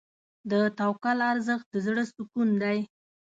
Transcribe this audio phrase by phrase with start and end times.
[0.51, 2.79] د توکل ارزښت د زړه سکون دی.